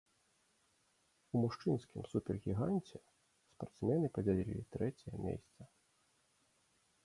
[1.33, 2.97] У мужчынскім супергіганце
[3.49, 5.61] спартсмены падзялілі трэцяе месца.